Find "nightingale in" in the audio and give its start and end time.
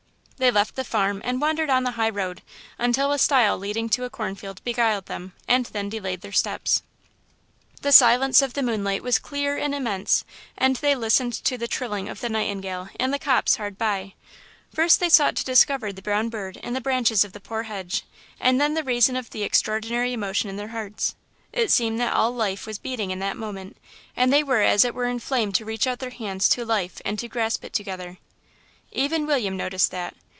12.29-13.11